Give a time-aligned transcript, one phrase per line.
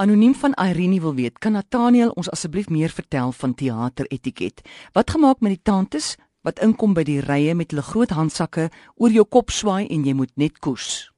[0.00, 4.62] Anoniem van Irene wil weet, kan Nathaniel ons asseblief meer vertel van teateretiket?
[4.96, 9.12] Wat gemaak met die tantes wat inkom by die rye met hulle groot handsakke oor
[9.12, 11.10] jou kop swaai en jy moet net koes?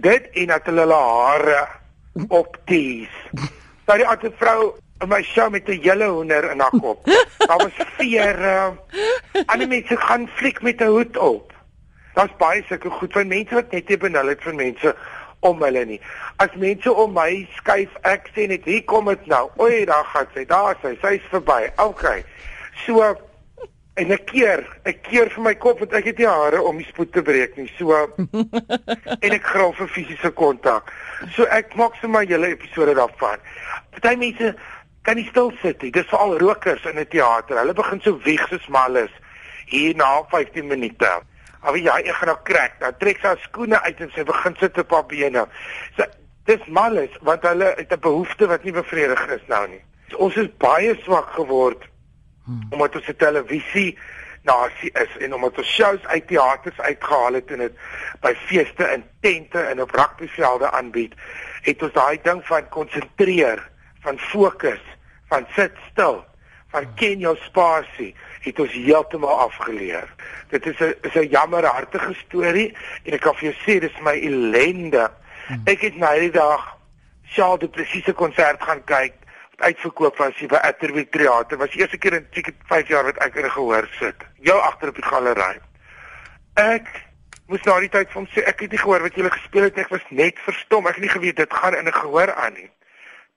[0.00, 1.58] Dit en dat hulle hulle hare
[2.40, 3.12] optees.
[3.84, 4.72] Sy die ander vrou
[5.04, 7.04] in my show met 'n hele hoender in haar kop.
[7.44, 8.72] Daar was vere.
[9.52, 11.52] Ander mense gaan fliek met 'n hoed op.
[12.14, 14.96] Daar's baie sulke goed van mense wat net nie benul het vir mense
[15.40, 16.00] om hulle nie.
[16.42, 19.46] As mense om my skuif, ek sê net hier kom dit nou.
[19.62, 20.44] Oei, daar gaan sy.
[20.48, 20.94] Daar is sy.
[21.00, 21.62] Sy's verby.
[21.82, 22.06] OK.
[22.84, 23.04] So
[24.00, 26.88] en ek keer, ek keer vir my kop want ek het nie hare om die
[26.88, 27.68] spoed te breek nie.
[27.78, 27.96] So
[29.24, 30.92] en ek graaf vir fisiese kontak.
[31.36, 33.42] So ek maak sommer julle episode daarvan.
[33.96, 34.54] Party mense
[35.08, 35.92] kan nie stil sit nie.
[35.94, 37.58] Dis veral rokers in 'n teater.
[37.58, 39.12] Hulle begin so wieg soos malles
[39.70, 41.10] hier na 15 minute.
[41.60, 44.78] Al wie jy gaan nou krak, dan trek sy skoene uit en sy begin sit
[44.78, 45.46] op haar bene.
[45.96, 46.06] So
[46.48, 49.82] dis malles want hulle het 'n behoefte wat nie bevredig is nou nie.
[50.08, 51.84] So, ons is baie swak geword
[52.44, 52.66] hmm.
[52.70, 53.98] omdat ons se televisie
[54.42, 57.76] nasie is en omdat ons shows uit teaters uitgehaal het en dit
[58.20, 61.14] by feeste in tente en op rugbyvelde aanbied,
[61.62, 64.80] het ons daai ding van konsentreer, van fokus,
[65.28, 66.24] van sit stil,
[66.70, 70.08] van ken jou spasie het ons heeltemal afgeleer.
[70.48, 74.16] Dit is 'n is 'n jammerhartige storie en ek kan vir jou sê dis my
[74.18, 75.10] ellende.
[75.46, 75.62] Hmm.
[75.64, 76.78] Ek het nou die dag
[77.24, 79.14] Shaal die presiese konsert gaan kyk
[79.50, 81.58] wat uitverkoop was hier by Atterbury Theater.
[81.58, 84.16] Was die eerste keer in seker 5 jaar wat ek in gehoor sit.
[84.40, 85.60] Jou agter op die galery.
[86.54, 86.86] Ek
[87.46, 89.78] moes na die tyd vir hom sê ek het nie gehoor wat jy gespeel het
[89.78, 90.86] ek was net verstom.
[90.86, 92.70] Ek het nie geweet dit gaan in 'n gehoor aan nie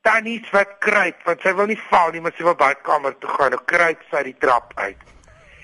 [0.04, 3.56] tannies wat kruip want sy wil nie val nie maar sy wil badkamer toe gaan.
[3.56, 5.00] Nou kruip sy die trap uit.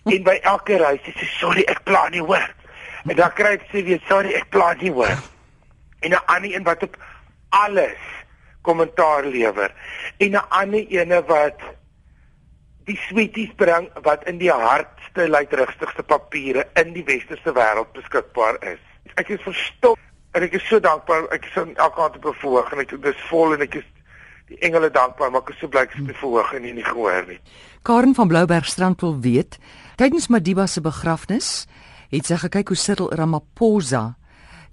[0.09, 2.47] En by elke reis sê sy sorry ek plan nie hoor.
[3.05, 5.17] En dan kruip sy weer sorry ek plan nie hoor.
[6.01, 6.95] En 'n ander een wat op
[7.49, 7.99] alles
[8.61, 9.71] kommentaar lewer.
[10.17, 11.59] En 'n ander ene wat
[12.85, 18.79] die sweeties bring wat in die hardste luidrigste papiere in die westerse wêreld beskikbaar is.
[19.15, 19.95] Ek is verstom
[20.31, 21.27] en ek is so dankbaar.
[21.35, 23.87] Ek is aan elke kant op bevoeg en ek dis vol en ek is
[24.49, 27.27] die engele dankbaar, maar ek is so bly ek het verhoog en nie, nie gehoor
[27.29, 27.39] nie.
[27.85, 29.59] Karen van Bloubergstrand wil weet,
[30.01, 31.67] tydens Madiba se begrafnis,
[32.09, 34.15] het sy gekyk hoe Cyril Ramaphosa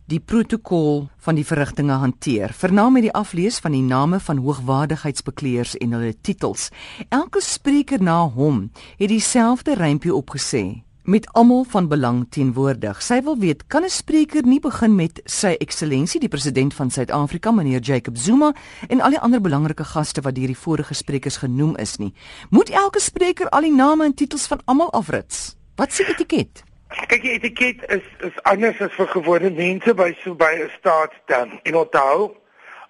[0.07, 2.55] die protokol van die verrigtinge hanteer.
[2.55, 6.71] Vernaam met die aflees van die name van hoogwaardigheidsbekleers en hulle titels.
[7.11, 8.69] Elke spreker na hom
[9.01, 12.99] het dieselfde rympie opgesê met almal van belang teenwoordig.
[13.03, 17.51] Sy wil weet, kan 'n spreker nie begin met sy eksellensie die president van Suid-Afrika,
[17.51, 18.53] meneer Jacob Zuma
[18.89, 22.15] en al die ander belangrike gaste wat deur die vorige sprekers genoem is nie?
[22.51, 25.57] Moet elke spreker al die name en titels van almal afrits?
[25.77, 26.63] Wat sê etiket?
[26.89, 31.61] Kyk, die etiket is is anders as vir gewone mense by so by 'n staatsdam.
[31.63, 32.35] En onthou,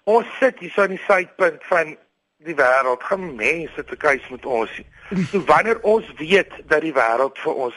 [0.05, 1.97] ons sit hier so aan die suidpunt van
[2.39, 3.03] die wêreld.
[3.03, 4.71] Gaan mense te kuis met ons.
[5.31, 7.75] So wanneer ons weet dat die wêreld vir ons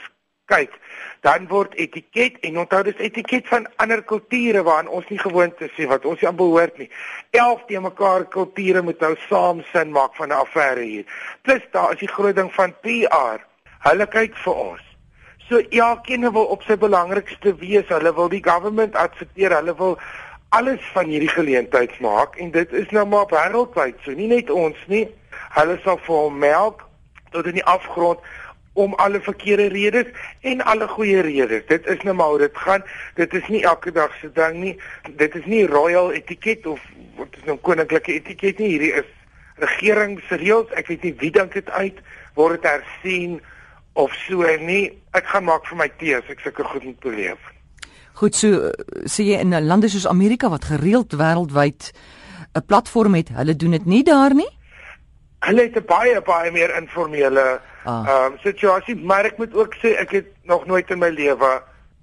[0.50, 0.74] kyk,
[1.26, 5.74] dan word etiket en onthou dis etiket van ander kulture waaraan ons nie gewoond is
[5.78, 6.90] nie, wat ons nie aan behoort nie.
[7.38, 11.06] 11 te mekaar kulture moet nou saam sin maak van 'n affære hier.
[11.44, 13.44] Plus daar is die groot ding van PR.
[13.88, 14.86] Hulle kyk vir ons.
[15.50, 17.88] So elkeen wil op sy belangrikste wees.
[17.88, 19.56] Hulle wil die government adverteer.
[19.56, 19.98] Hulle wil
[20.50, 23.98] alles van hierdie geleentheid maak en dit is nou maar wêreldwyd.
[24.04, 25.08] So nie net ons nie.
[25.58, 26.86] Hulle sal vir hom melk
[27.34, 28.20] tot in die afgrond
[28.74, 30.08] om alle verkeerde redes
[30.42, 31.66] en alle goeie redes.
[31.68, 32.84] Dit is nou maar hoe dit gaan.
[33.16, 34.76] Dit is nie elke dag se ding nie.
[35.18, 36.82] Dit is nie royal etiket of
[37.18, 38.70] wat is nou koninklike etiket nie.
[38.76, 39.10] Hierdie is
[39.60, 40.74] regeringsreëls.
[40.80, 42.00] Ek weet nie wie dink dit uit
[42.38, 43.40] word dit hersien
[43.94, 44.92] of so nie.
[45.18, 47.42] Ek gaan maak vir my tee as ek sulke goed moet beleef.
[48.20, 48.72] Goed so
[49.08, 51.92] sê jy in lande soos Amerika wat gereeld wêreldwyd
[52.56, 54.50] 'n platform het, hulle doen dit nie daar nie.
[55.40, 58.04] Hulle het 'n baie baie meer informele Ah.
[58.08, 61.62] Ehm um, situasie, maar ek moet ook sê ek het nog nooit in my lewe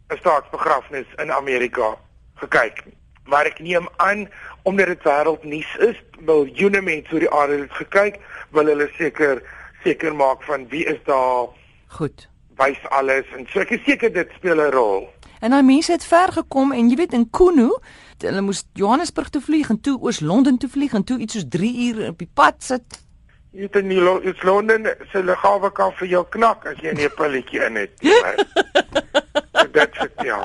[0.09, 1.97] 'n staatsbegrafnis in Amerika
[2.35, 2.97] gekyk nie.
[3.25, 4.29] Maar ek neem aan
[4.63, 8.21] omdat dit wêreldnuus is, miljoene mense oor die aarde het gekyk,
[8.51, 9.43] wil hulle seker
[9.83, 11.47] seker maak van wie is daar
[11.87, 12.29] goed.
[12.57, 15.09] Wys alles en so ek is seker dit speel 'n rol.
[15.41, 17.79] En daai mense het ver gekom en jy weet in Kuno,
[18.19, 21.49] hulle moes Johannesburg toe vlieg en toe oos Londen toe vlieg en toe iets soos
[21.49, 23.06] 3 ure op die pad sit
[23.57, 27.09] Jy het in Lo is Londen se liggawe kan vir jou knak as jy 'n
[27.17, 27.95] pilletjie in het.
[29.77, 30.45] Dit vertel.